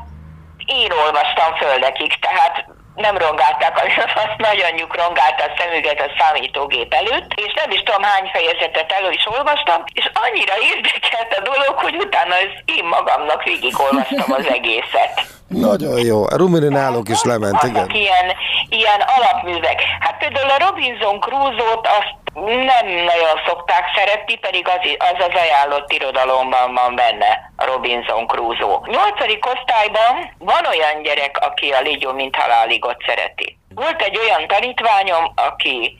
[0.66, 2.66] én olvastam föl nekik, tehát
[2.96, 3.74] nem rongálták,
[4.26, 8.92] azt nagy anyjuk rongálta a szemüket a számítógép előtt, és nem is tudom hány fejezetet
[8.92, 14.48] elő is olvastam, és annyira érdekelt a dolog, hogy utána ez én magamnak végigolvastam az
[14.58, 15.14] egészet.
[15.48, 16.24] Nagyon jó.
[16.24, 17.90] A Rumini náluk is lement, igen.
[17.90, 18.28] Ilyen,
[18.70, 19.82] ilyen alapművek.
[20.00, 25.92] Hát például a Robinson Crusoe-t azt nem nagyon szokták szeretni, pedig az az, az ajánlott
[25.92, 28.80] irodalomban van benne a Robinson Crusoe.
[28.86, 33.58] Nyolcadik osztályban van olyan gyerek, aki a Légyó mint haláligot szereti.
[33.76, 35.98] Volt egy olyan tanítványom, aki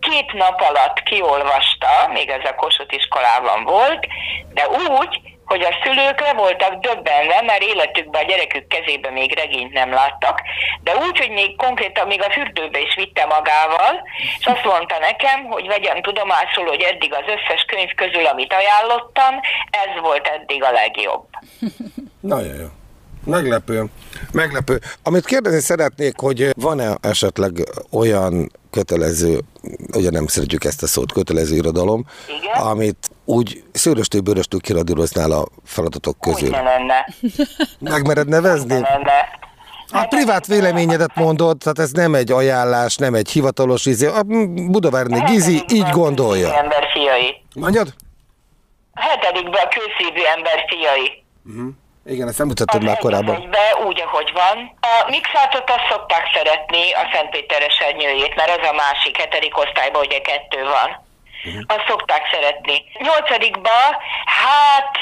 [0.00, 4.06] két nap alatt kiolvasta, még ez a Kossuth iskolában volt,
[4.52, 9.72] de úgy, hogy a szülők le voltak döbbenve, mert életükben a gyerekük kezébe még regényt
[9.72, 10.40] nem láttak,
[10.82, 13.94] de úgy, hogy még konkrétan még a fürdőbe is vitte magával,
[14.38, 19.32] és azt mondta nekem, hogy vegyem tudomásul, hogy eddig az összes könyv közül, amit ajánlottam,
[19.84, 21.26] ez volt eddig a legjobb.
[22.34, 22.68] Nagyon jó.
[23.24, 23.84] Meglepő.
[24.32, 24.80] Meglepő.
[25.02, 27.52] Amit kérdezni szeretnék, hogy van-e esetleg
[27.92, 29.40] olyan kötelező,
[29.96, 32.66] ugye nem szeretjük ezt a szót, kötelező irodalom, Igen?
[32.66, 36.48] amit úgy szőröstől bőröstől kiradíroznál a feladatok közül.
[36.48, 37.06] Úgy lenne.
[37.78, 38.80] Megmered nevezni?
[38.80, 39.38] Lenne.
[39.92, 44.06] A privát véleményedet mondod, tehát ez nem egy ajánlás, nem egy hivatalos izé.
[44.06, 44.22] A
[44.74, 46.54] Budavárni Gizi így gondolja.
[46.54, 47.42] Ember fiai.
[47.54, 47.94] Mondjad?
[48.94, 51.22] A hetedikben külszívű ember fiai.
[51.46, 51.68] Uh-huh.
[52.06, 53.50] Igen, ezt nem mutattad már korábban.
[53.50, 54.56] Be, úgy, ahogy van.
[54.80, 60.20] A mixátot azt szokták szeretni, a Szentpéteres ernyőjét, mert az a másik, hetedik osztályban ugye
[60.20, 61.06] kettő van.
[61.44, 61.62] Uh-huh.
[61.66, 62.84] Azt szokták szeretni.
[62.98, 63.78] Nyolcadikba,
[64.24, 64.98] hát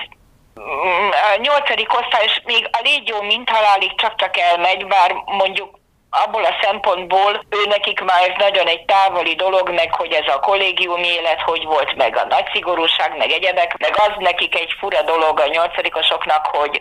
[0.61, 5.79] mm, a nyolcadik osztály, még a légyó mint halálig csak-csak elmegy, bár mondjuk
[6.11, 10.41] abból a szempontból ő nekik már ez nagyon egy távoli dolog, meg hogy ez a
[10.41, 15.03] kollégium élet, hogy volt meg a nagy szigorúság, meg egyebek, meg az nekik egy fura
[15.03, 16.81] dolog a nyolcadikosoknak, hogy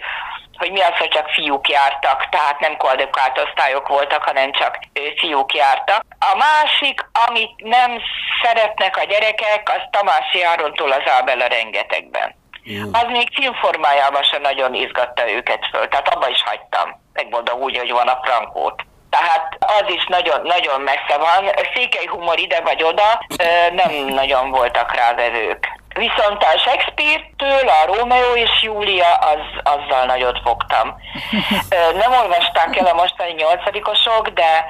[0.58, 4.80] hogy mi az, hogy csak fiúk jártak, tehát nem koedukált osztályok voltak, hanem csak
[5.18, 6.04] fiúk jártak.
[6.20, 8.02] A másik, amit nem
[8.44, 12.36] szeretnek a gyerekek, az Tamási Árontól az Ábela rengetegben.
[12.72, 12.94] Mm.
[12.94, 17.02] Az még filmformájában sem nagyon izgatta őket föl, tehát abba is hagytam.
[17.14, 18.84] Megmondom úgy, hogy van a frankót
[19.16, 21.52] tehát az is nagyon, nagyon messze van.
[21.74, 23.26] Székely humor ide vagy oda,
[23.72, 25.75] nem nagyon voltak rá vevők.
[26.00, 30.96] Viszont a Shakespeare-től a Rómeó és Júlia, az, azzal nagyot fogtam.
[32.02, 34.66] Nem olvasták el a mostani nyolcadikosok, de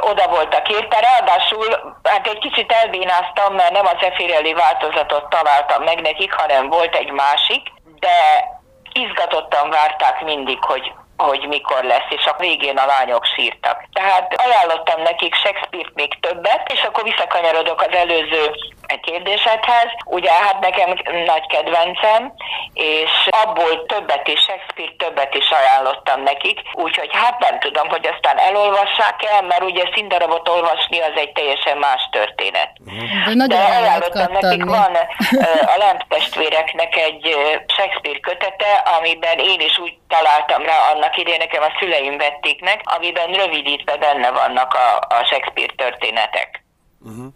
[0.00, 1.00] oda voltak érte.
[1.00, 6.94] Ráadásul hát egy kicsit elbínáztam, mert nem az Efirelli változatot találtam meg nekik, hanem volt
[6.94, 8.16] egy másik, de
[8.92, 13.84] izgatottan várták mindig, hogy hogy mikor lesz, és a végén a lányok sírtak.
[13.92, 18.54] Tehát ajánlottam nekik Shakespeare-t még többet, és akkor visszakanyarodok az előző
[18.96, 19.90] kérdésedhez.
[20.04, 20.88] Ugye hát nekem
[21.24, 22.32] nagy kedvencem,
[22.72, 28.38] és abból többet is, Shakespeare többet is ajánlottam nekik, úgyhogy hát nem tudom, hogy aztán
[28.38, 32.70] elolvassák el, mert ugye színdarabot olvasni az egy teljesen más történet.
[33.36, 34.94] De, De ajánlottam nekik, van
[35.74, 41.62] a Lemp testvéreknek egy Shakespeare kötete, amiben én is úgy találtam rá annak idején, nekem
[41.62, 46.64] a szüleim vették meg, amiben rövidítve benne vannak a, a Shakespeare történetek.
[47.00, 47.26] Uh-huh.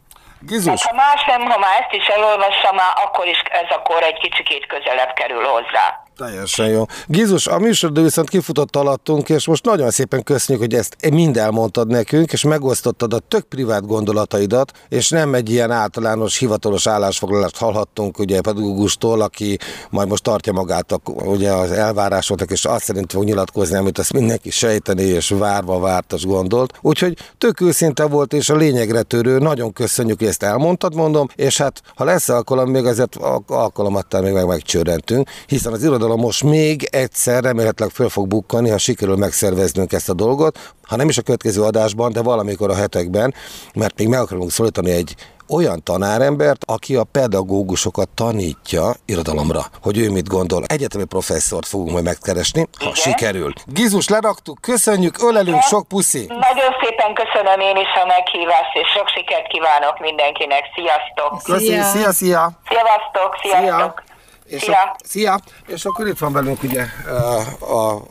[0.41, 0.83] Gizus.
[0.83, 4.19] Hát, ha más nem, ha már ezt is elolvassam, már akkor is ez akkor egy
[4.19, 6.02] kicsikét közelebb kerül hozzá.
[6.17, 6.85] Teljesen jó.
[7.07, 11.89] Gizus, a műsoridő viszont kifutott alattunk, és most nagyon szépen köszönjük, hogy ezt mind elmondtad
[11.89, 18.19] nekünk, és megosztottad a tök privát gondolataidat, és nem egy ilyen általános hivatalos állásfoglalást hallhattunk
[18.19, 19.59] ugye pedagógustól, aki
[19.91, 24.13] majd most tartja magát a, ugye az elvárásoknak, és azt szerint fog nyilatkozni, amit azt
[24.13, 26.79] mindenki sejteni, és várva vártas gondolt.
[26.81, 29.39] Úgyhogy tök őszinte volt, és a lényegre törő.
[29.39, 34.33] Nagyon köszönjük, hogy ezt elmondtad, mondom, és hát ha lesz alkalom, még azért alkalomattal még
[34.33, 39.93] meg megcsörrentünk, hiszen az irodalom most még egyszer remélhetőleg föl fog bukkani, ha sikerül megszerveznünk
[39.93, 43.35] ezt a dolgot, ha nem is a következő adásban, de valamikor a hetekben,
[43.75, 45.15] mert még meg akarunk szólítani egy
[45.49, 50.65] olyan tanárembert, aki a pedagógusokat tanítja irodalomra, hogy ő mit gondol.
[50.67, 52.95] Egyetemi professzort fogunk majd megkeresni, ha Igen.
[52.95, 53.53] sikerül.
[53.67, 55.61] Gizus, leraktuk, köszönjük, ölelünk, Igen.
[55.61, 56.25] sok puszi!
[56.29, 60.63] Nagyon szépen köszönöm én is a meghívást, és sok sikert kívánok mindenkinek.
[60.75, 61.43] Sziasztok!
[61.43, 62.13] Köszi, szia, szia!
[62.13, 62.51] szia.
[62.69, 64.03] Sziasztok, sziasztok!
[64.05, 64.12] Szia.
[64.53, 64.73] És szia.
[64.73, 65.41] A, szia!
[65.67, 68.03] És akkor itt van velünk ugye a, a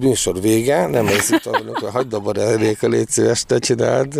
[0.00, 4.14] műsor vége, nem ez itt velünk, hogy hagyd abba Réka, légy szíves, te csináld.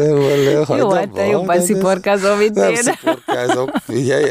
[0.68, 2.62] Jó, hát te jobban sziporkázol, mint én.
[2.62, 4.30] Nem sziporkázok, figyelj!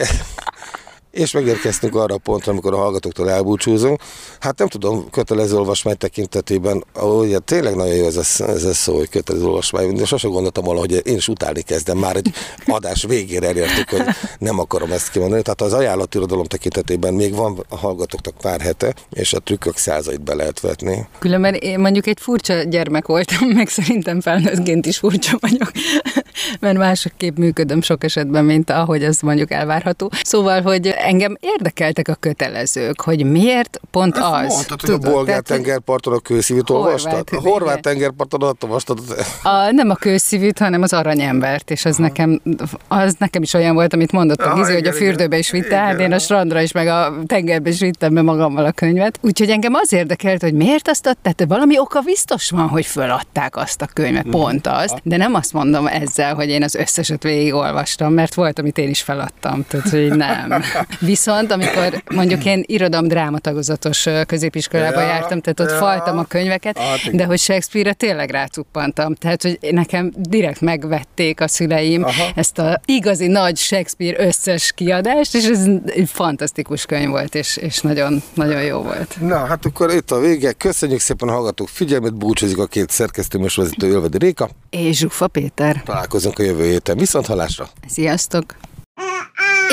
[1.15, 4.01] És megérkeztünk arra a pontra, amikor a hallgatóktól elbúcsúzunk.
[4.39, 8.97] Hát nem tudom, kötelező olvasmány tekintetében, ugye tényleg nagyon jó ez a, ez a szó,
[8.97, 12.33] hogy kötelező olvasmány, de sosem gondoltam volna, hogy én is utálni kezdem, már egy
[12.67, 14.01] adás végére elértük, hogy
[14.39, 15.41] nem akarom ezt kimondani.
[15.41, 20.33] Tehát az ajánlatirodalom tekintetében még van a hallgatóknak pár hete, és a trükkök százait be
[20.33, 21.07] lehet vetni.
[21.19, 25.71] Különben én mondjuk egy furcsa gyermek voltam, meg szerintem felnőttként is furcsa vagyok,
[26.59, 30.11] mert másképp működöm sok esetben, mint ahogy ez mondjuk elvárható.
[30.23, 34.53] Szóval, hogy engem érdekeltek a kötelezők, hogy miért pont Ezt az.
[34.53, 37.27] Mondtad, hogy a bolgár tengerparton a kőszívűt olvastad?
[37.31, 38.99] A horvát tengerparton ott olvastad?
[39.43, 42.41] A, nem a kőszívűt, hanem az aranyembert, és az nekem,
[42.87, 45.99] az nekem is olyan volt, amit mondott a Gizi, hogy a fürdőbe is vitte, hát
[45.99, 49.19] én a strandra is, meg a tengerbe is vittem be magammal a könyvet.
[49.21, 53.55] Úgyhogy engem az érdekelt, hogy miért azt adták, tehát valami oka biztos van, hogy föladták
[53.55, 58.13] azt a könyvet, pont azt, de nem azt mondom ezzel, hogy én az összeset végigolvastam,
[58.13, 60.53] mert volt, amit én is feladtam, tehát hogy nem.
[60.99, 66.77] Viszont amikor mondjuk én irodalom drámatagozatos középiskolába ja, jártam, tehát ott ja, faltam a könyveket,
[66.77, 69.15] hát, de hogy Shakespeare-re tényleg rácuppantam.
[69.15, 72.27] Tehát, hogy nekem direkt megvették a szüleim Aha.
[72.35, 77.79] ezt a igazi nagy Shakespeare összes kiadást, és ez egy fantasztikus könyv volt, és, és
[77.79, 79.15] nagyon, nagyon jó volt.
[79.21, 80.51] Na, hát akkor itt a vége.
[80.51, 84.49] Köszönjük szépen a hallgatók figyelmet, búcsúzik a két szerkesztő vezető Ölvedi Réka.
[84.69, 85.81] És Zsufa Péter.
[85.85, 86.97] Találkozunk a jövő héten.
[86.97, 87.69] Viszont hallásra!
[87.87, 88.55] Sziasztok!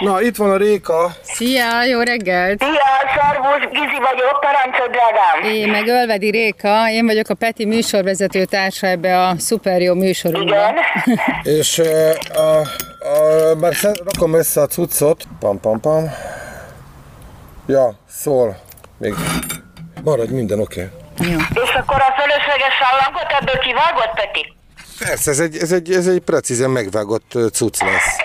[0.00, 1.10] Na, itt van a Réka.
[1.22, 2.62] Szia, jó reggelt!
[2.62, 5.54] Szia, Szarvus, Gizi vagyok, parancsod, drágám!
[5.54, 10.54] Én meg Ölvedi Réka, én vagyok a Peti műsorvezető társa ebbe a szuper jó műsorunkba.
[10.54, 10.74] Igen.
[11.58, 11.86] És uh,
[12.34, 15.24] a, a, már rakom össze a cuccot.
[15.40, 16.10] Pam, pam, pam.
[17.66, 18.56] Ja, szól.
[18.98, 19.14] Még
[20.04, 20.90] maradj minden, oké.
[21.18, 21.32] Okay.
[21.32, 21.38] Jó.
[21.38, 24.54] És akkor a fölösleges sallangot ebből kivágott, Peti?
[24.98, 28.16] Persze, ez egy, ez egy, ez egy precízen megvágott cucc lesz.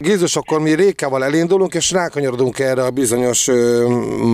[0.00, 3.86] Gézus, akkor mi Rékával elindulunk, és rákanyarodunk erre a bizonyos ö,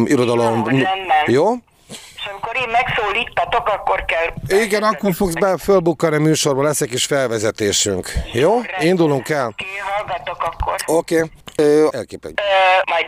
[0.05, 0.71] irodalom.
[0.71, 0.85] Jó,
[1.27, 1.53] Jó?
[1.89, 4.59] És amikor én megszólítatok, akkor kell...
[4.61, 8.13] Igen, akkor fogsz be fölbukkani a műsorba, lesz egy kis felvezetésünk.
[8.33, 8.53] Jó?
[8.53, 8.87] Rendben.
[8.87, 9.47] Indulunk el.
[9.47, 9.65] Oké,
[9.97, 10.75] hallgatok akkor.
[10.87, 11.23] Oké.
[11.57, 11.89] Okay.
[11.91, 12.41] Elképek.
[12.87, 13.07] Majd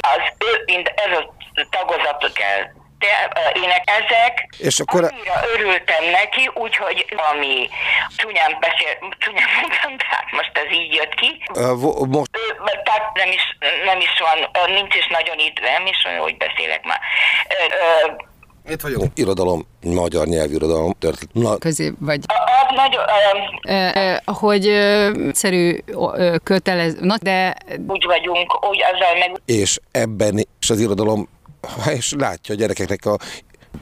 [0.00, 0.46] az
[0.94, 1.18] ez
[1.54, 3.12] a tagozatot kell de
[3.56, 3.70] uh, én
[4.00, 7.68] ezek, És akkor- annyira örültem neki, úgyhogy ami
[8.16, 11.30] csúnyán beszél, csúnyán mondtam, tehát most ez így jött ki.
[11.82, 12.30] Vo- Most
[12.84, 13.44] Tehát nem is,
[13.84, 14.38] nem is van,
[14.74, 17.00] nincs is nagyon idő, nem is olyan, hogy beszélek már.
[17.48, 18.10] Ö,
[18.72, 19.12] itt vagyunk.
[19.14, 21.34] Irodalom, magyar nyelvirodalom történt.
[21.34, 23.04] Na, Közé, vagy a, a, nagyon,
[23.68, 24.66] ö, ö, ö, hogy
[25.28, 25.78] egyszerű
[26.42, 27.54] kötelező, de
[27.86, 31.28] úgy vagyunk, úgy azzal meg és ebben is az irodalom,
[31.98, 33.18] és látja a gyerekeknek a,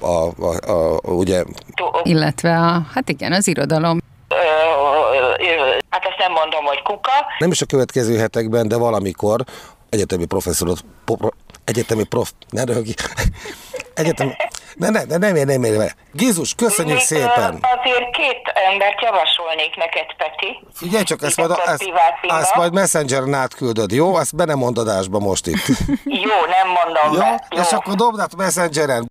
[0.01, 1.45] a, a, a ugye,
[2.03, 3.99] illetve a, hát igen, az irodalom.
[5.89, 9.45] hát azt nem mondom, hogy kuka, nem is a következő hetekben, de valamikor
[9.89, 10.85] egyetemi professzorot,
[11.67, 12.91] egyetemi prof, ne röhögj,
[13.95, 14.37] egyetemi,
[14.75, 17.59] ne, ne, ne, nem ér, nem ér, Gizus, köszönjük Még, szépen!
[17.79, 20.61] Azért két embert javasolnék neked, Peti.
[20.75, 21.85] Figyelj csak, ezt majd, akkor ezt,
[22.23, 24.15] ezt majd messengeren átküldöd, jó?
[24.15, 25.67] Azt be nem mondod most itt.
[26.05, 27.19] Jó, nem mondom jó?
[27.19, 27.47] be.
[27.51, 27.61] Jó.
[27.63, 29.11] És akkor dobd át messengeren.